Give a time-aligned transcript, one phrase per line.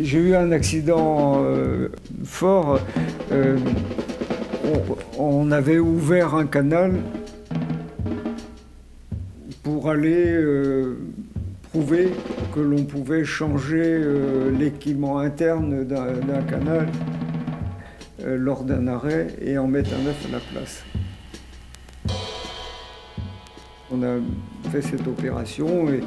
[0.00, 1.88] J'ai eu un accident euh,
[2.24, 2.80] fort.
[3.30, 3.56] Euh,
[5.18, 6.94] on, avait ouvert un canal
[9.62, 10.96] pour aller euh,
[11.70, 12.10] prouver
[12.52, 14.02] que l'on pouvait changer
[14.58, 16.88] l'équipement interne d'un canal
[18.24, 20.84] lors d'un arrêt et en mettre un neuf à la place.
[23.92, 24.16] On a
[24.70, 26.00] fait cette opération et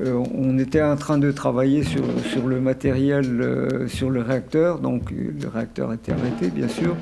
[0.00, 5.10] euh, on était en train de travailler sur, le matériel, euh, sur le réacteur, donc
[5.10, 6.96] le réacteur était arrêté bien sûr.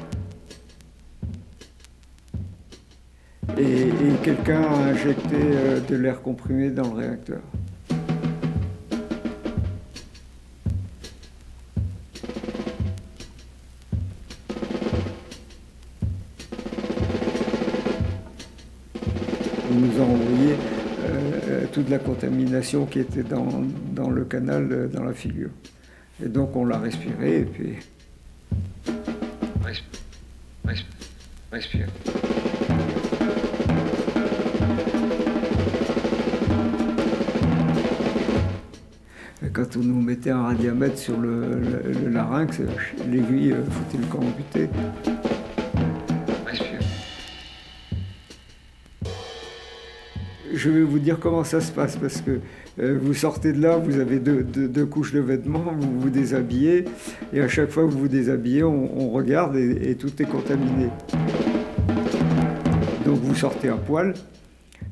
[3.59, 3.91] Et,
[4.23, 7.41] quelqu'un a injecté euh, de l'air comprimé dans le réacteur.
[21.77, 25.51] Toute la contamination qui était dans, le canal, euh, dans la figure.
[26.25, 27.75] Et donc on l'a respiré et puis.
[29.63, 30.87] Respire.
[31.53, 31.87] Respire.
[39.53, 41.61] quand on nous mettait un radiamètre sur le,
[42.11, 42.61] larynx,
[43.11, 44.69] l'aiguille euh, foutait le corps amputé.
[50.67, 52.41] Je vais vous dire comment ça se passe parce que
[52.81, 56.87] euh, vous sortez de là, vous avez deux, couches de vêtements, vous vous déshabillez
[57.33, 60.89] et à chaque fois que vous vous déshabillez, on, regarde et, tout est contaminé.
[63.05, 64.15] Donc vous sortez à poil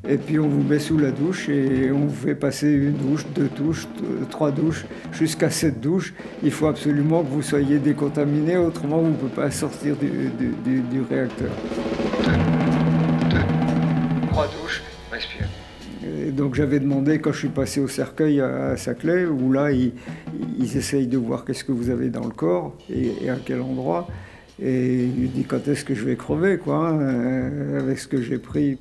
[0.09, 3.27] et puis on vous met sous la douche et on vous fait passer une douche,
[3.35, 3.89] deux douches,
[4.31, 6.15] trois douches, jusqu'à sept douches.
[6.45, 11.51] Il faut absolument que vous soyez décontaminé, autrement vous ne pouvez pas sortir du, réacteur.
[14.31, 15.49] Trois douches, respire
[16.31, 19.93] donc j'avais demandé quand je suis passé au cercueil à, Saclay, où là ils,
[20.77, 24.09] essayent de voir qu'est-ce que vous avez dans le corps et, à quel endroit.
[24.63, 28.23] Et il lui dit quand est-ce que je vais crever, quoi, hein, avec ce que
[28.23, 28.79] j'ai pris.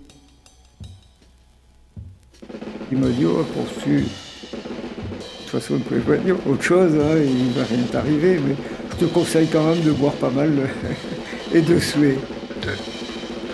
[2.91, 4.01] Il m'a dit, oh, poursu.
[4.01, 7.83] De toute façon, on ne pouvait pas dire autre chose, hein, il ne va rien
[7.91, 8.55] t'arriver, mais
[8.91, 10.51] je te conseille quand même de boire pas mal
[11.53, 12.17] et de suer.
[12.61, 12.69] Deux,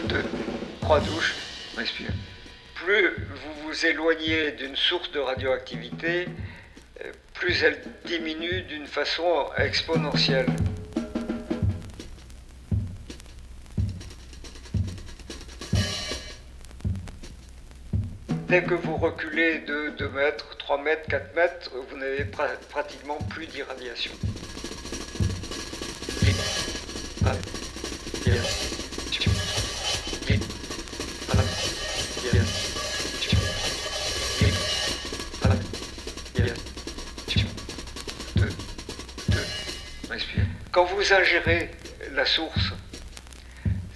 [0.10, 0.24] deux,
[0.82, 1.36] trois douches,
[1.78, 2.10] respire.
[2.90, 3.14] Plus
[3.62, 6.28] vous éloignez d'une source de radioactivité,
[7.06, 10.48] euh, plus elle diminue d'une façon exponentielle.
[18.48, 23.46] Dès que vous reculez de 2 mètres, 3 mètres, 4 mètres, vous n'avez pratiquement plus
[23.46, 24.14] d'irradiation.
[28.26, 28.69] Vous
[41.12, 41.72] ingérez
[42.14, 42.74] la source,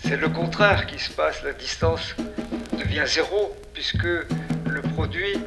[0.04, 2.16] c'est le contraire qui se passe, la distance
[2.74, 5.40] devient zéro puisque le produit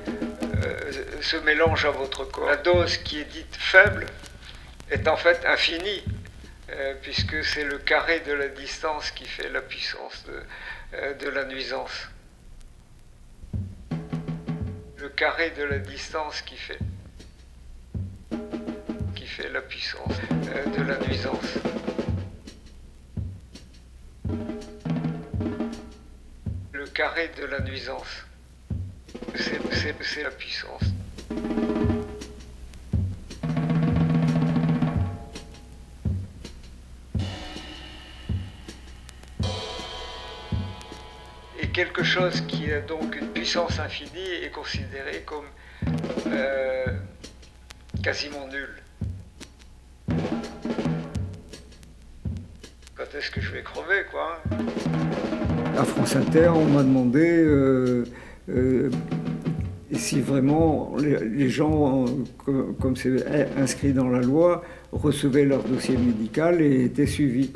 [0.64, 2.48] euh, se mélange à votre corps.
[2.48, 4.06] La dose qui est dite faible
[4.90, 6.02] est en fait infinie
[6.70, 10.42] euh, puisque c'est le carré de la distance qui fait la puissance de,
[10.94, 12.08] euh, de la nuisance.
[14.98, 16.78] Le carré de la distance qui fait
[19.36, 21.58] fait la puissance euh, de la nuisance.
[26.72, 28.24] Le carré de la nuisance,
[29.34, 30.84] c'est la puissance.
[41.60, 45.44] Et quelque chose qui a donc une puissance infinie est considéré comme
[46.28, 46.86] euh,
[48.02, 48.85] quasiment nul.
[53.12, 54.02] Quand est-ce que je vais crever,
[55.76, 58.04] À France Inter, on m'a demandé euh,
[58.48, 58.90] euh,
[59.92, 62.06] si vraiment les, gens,
[62.80, 63.24] comme c'est
[63.56, 67.52] inscrit dans la loi, recevaient leur dossier médical et étaient suivis.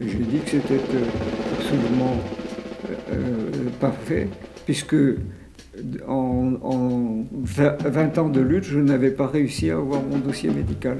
[0.00, 2.16] J'ai dit que c'était euh, absolument
[3.80, 4.28] parfait,
[4.66, 4.96] puisque
[6.06, 10.98] en, en 20 ans de lutte, je n'avais pas réussi à avoir mon dossier médical.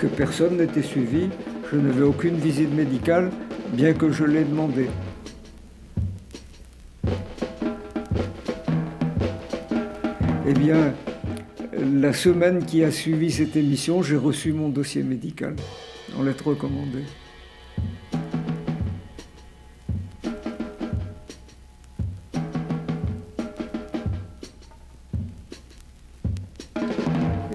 [0.00, 1.28] Que personne n'était suivi,
[1.72, 3.30] je n'avais aucune visite médicale,
[3.72, 4.88] bien que je l'ai demandé.
[10.48, 10.94] Eh bien,
[11.92, 15.56] la semaine qui a suivi cette émission, j'ai reçu mon dossier médical
[16.18, 17.04] en lettre recommandée.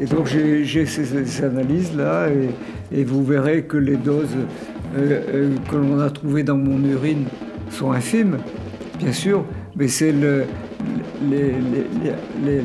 [0.02, 2.30] Et donc j'ai ces, analyses-là
[2.92, 4.36] et, vous verrez que les doses
[4.98, 7.26] euh, euh, que l'on a trouvées dans mon urine
[7.70, 8.40] sont infimes,
[8.98, 9.46] bien sûr,
[9.76, 10.46] mais c'est le,
[11.30, 11.54] les,
[12.44, 12.62] les,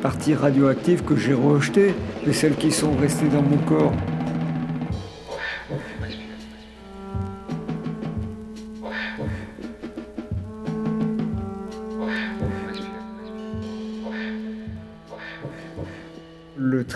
[0.00, 1.92] parties radioactives que j'ai rejetées,
[2.24, 3.92] mais celles qui sont restées dans mon corps.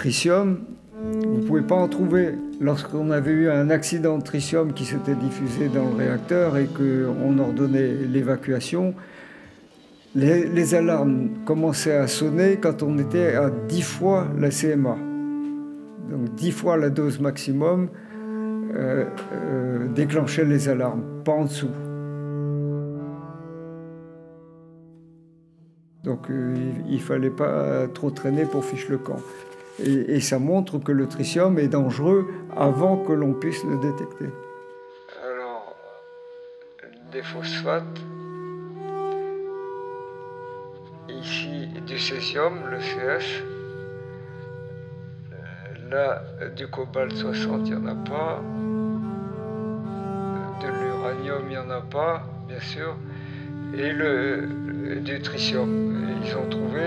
[0.05, 0.59] Tritium,
[1.03, 2.35] vous ne pouvez pas en trouver.
[2.61, 7.39] Lorsqu'on avait eu un accident de tritium qui s'était diffusé dans le réacteur et qu'on
[7.39, 8.95] ordonnait l'évacuation,
[10.15, 14.99] les, alarmes commençaient à sonner quand on était à 10 fois la CMA.
[16.11, 17.89] Donc 10 fois la dose maximum
[18.75, 21.71] euh, euh, déclenchait les alarmes, pas en dessous.
[26.05, 26.55] Donc euh,
[26.91, 29.17] il ne fallait pas trop traîner pour fiche le camp.
[29.82, 34.31] Et, ça montre que le tritium est dangereux avant que l'on puisse le détecter.
[35.21, 35.75] Alors,
[37.11, 38.00] des phosphates,
[41.09, 43.43] ici du césium, le CS.
[45.32, 46.23] Euh, là,
[46.56, 48.43] du cobalt 60, il n'y en a pas.
[50.62, 52.97] De l'uranium, il n'y en a pas, bien sûr.
[53.77, 54.49] Et le,
[55.00, 55.94] du tritium.
[56.25, 56.81] Ils ont trouvé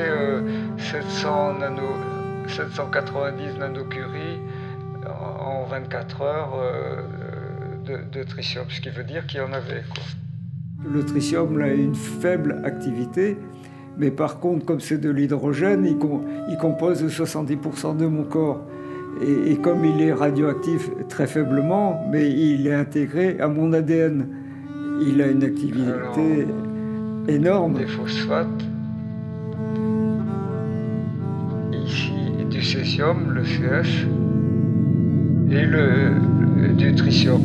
[0.78, 2.17] 700 euh, nano,
[2.48, 4.40] 790 nanocuries
[5.08, 7.02] en 24 heures euh,
[7.86, 9.84] de, de, tritium, ce qui veut dire qu'il y en avait.
[10.86, 13.38] Le tritium a une faible activité,
[13.98, 18.62] mais par contre, comme c'est de l'hydrogène, il, compose 70% de mon corps.
[19.22, 24.28] Et, comme il est radioactif très faiblement, mais il est intégré à mon ADN.
[25.02, 26.48] Il a une activité
[27.28, 27.80] énorme.
[27.80, 28.48] Des phosphates.
[32.68, 33.88] Du césium, le CS,
[35.50, 37.42] et le, du tritium.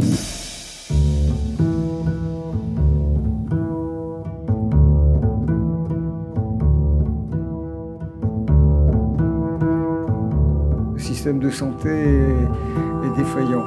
[10.97, 13.65] système de santé est, défaillant.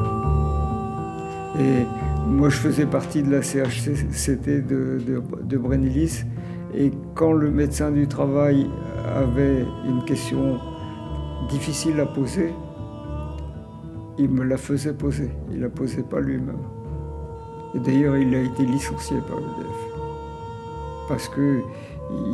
[1.57, 1.85] Et
[2.27, 6.25] moi, je faisais partie de la CHCT de, de, de Brennilis.
[6.73, 8.67] Et quand le médecin du travail
[9.15, 10.59] avait une question
[11.49, 12.53] difficile à poser,
[14.17, 15.31] il me la faisait poser.
[15.51, 16.57] Il la posait pas lui-même.
[17.73, 19.97] Et d'ailleurs, il a été licencié par l'EDF.
[21.07, 21.61] Parce qu'il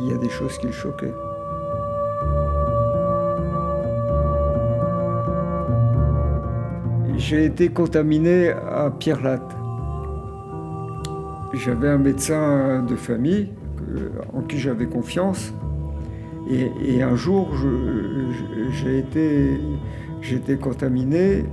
[0.08, 1.14] y a des choses qui le choquaient.
[7.16, 9.56] J'ai été contaminé à Pierre Latte.
[11.52, 13.50] J'avais un médecin de famille
[14.32, 15.52] en qui j'avais confiance.
[16.52, 17.48] Et, un jour,
[18.70, 21.44] j'ai été, contaminé.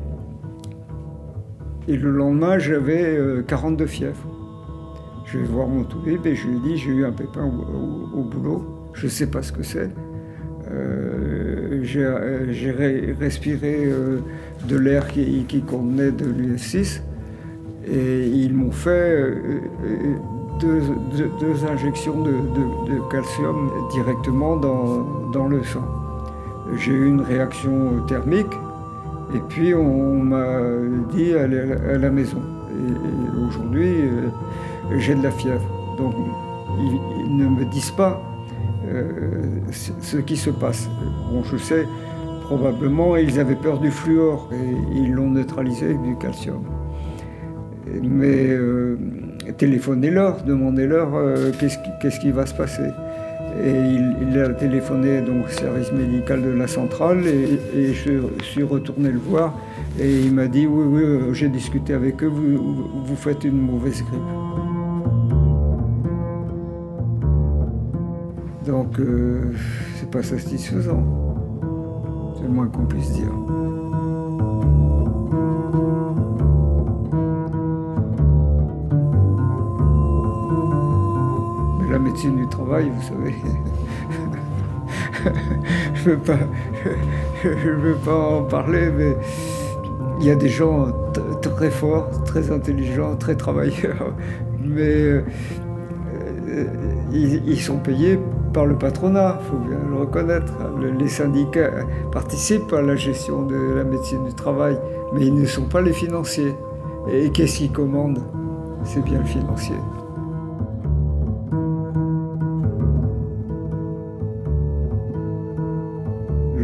[1.88, 3.18] Et le lendemain, j'avais
[3.48, 4.28] 42 euh, fièvres.
[5.26, 8.66] Je vais voir mon toubib et je lui dit j'ai eu un pépin au, boulot.
[8.94, 9.90] Je ne sais pas ce que c'est.
[10.72, 12.72] Euh, j'ai
[13.20, 14.20] respiré euh,
[14.68, 17.02] de l'air qui, contenait de l'UF6
[17.88, 19.24] et ils m'ont fait
[20.60, 25.86] deux, injections de, calcium directement dans, le sang.
[26.76, 28.54] J'ai eu une réaction thermique
[29.34, 30.60] et puis on m'a
[31.12, 31.60] dit aller
[31.94, 32.42] à la maison.
[32.70, 34.10] Et, aujourd'hui,
[34.98, 35.68] j'ai de la fièvre.
[35.98, 36.14] Donc
[36.78, 38.22] ils ne me disent pas
[38.88, 39.12] euh,
[39.70, 40.90] ce qui se passe.
[41.32, 41.86] Bon, je sais,
[42.44, 46.64] probablement, ils avaient peur du fluor et ils l'ont neutralisé avec du calcium.
[48.02, 48.98] Mais euh,
[49.58, 52.90] téléphonez-leur, demandez-leur euh, qu'est-ce qui, va se passer.
[53.64, 53.74] Et
[54.30, 59.18] il, a téléphoné donc, au service médical de la centrale et, je suis retourné le
[59.18, 59.54] voir
[60.00, 64.04] et il m'a dit oui, oui, j'ai discuté avec eux, vous, vous faites une mauvaise
[64.04, 64.22] grippe.
[68.66, 69.52] Donc, euh,
[69.96, 71.04] c'est pas satisfaisant.
[72.38, 73.32] C'est le moins qu'on puisse dire.
[81.90, 83.36] La médecine du travail, vous savez,
[85.96, 86.38] je ne veux, pas,
[87.44, 89.16] je veux pas en parler, mais
[90.20, 90.88] il y a des gens
[91.42, 94.14] très forts, très intelligents, très travailleurs,
[94.64, 95.24] mais euh,
[97.12, 98.20] ils sont payés
[98.54, 100.54] par le patronat, il faut bien le reconnaître.
[100.98, 101.72] Les syndicats
[102.12, 104.80] participent à la gestion de la médecine du travail,
[105.14, 106.56] mais ils ne sont pas les financiers.
[107.12, 108.20] Et qu'est-ce qui commande
[108.84, 109.76] C'est bien le financier.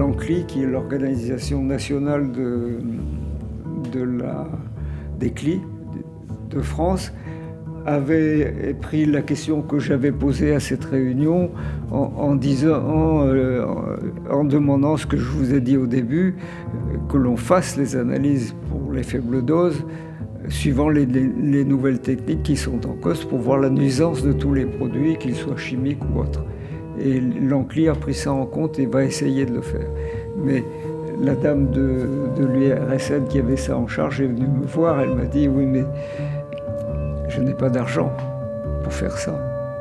[0.05, 2.79] l'ANCLI, qui est l'organisation nationale de,
[4.03, 4.47] la,
[5.19, 5.61] des CLI
[6.49, 7.11] de France,
[7.85, 11.51] avait pris la question que j'avais posée à cette réunion
[11.91, 13.63] en, disant, euh,
[14.31, 16.35] en, demandant ce que je vous ai dit au début,
[17.09, 19.85] que l'on fasse les analyses pour les faibles doses
[20.49, 21.05] suivant les,
[21.65, 25.35] nouvelles techniques qui sont en cause pour voir la nuisance de tous les produits, qu'ils
[25.35, 26.43] soient chimiques ou autres.
[26.99, 29.87] Et l'Ancli a pris ça en compte et va essayer de le faire.
[30.37, 30.63] Mais
[31.21, 35.15] la dame de, de l'URSN qui avait ça en charge est venue me voir, elle
[35.15, 35.83] m'a dit oui mais
[37.29, 38.11] je n'ai pas d'argent
[38.83, 39.33] pour faire ça,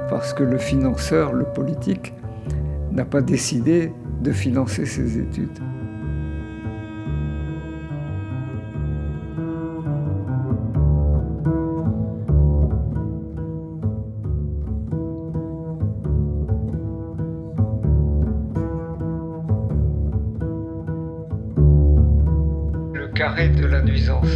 [0.09, 2.15] parce que le financeur, le politique,
[2.91, 3.93] n'a pas décidé
[4.23, 5.59] de financer ces études.
[23.15, 24.27] Carré de la nuisance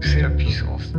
[0.00, 0.92] c'est la puissance.